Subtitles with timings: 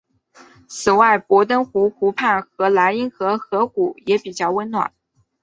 [0.67, 4.91] 此外博登湖湖畔和高莱茵河河谷也比较温暖。